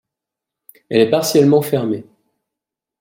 [0.89, 2.03] Elle est partiellement fermée.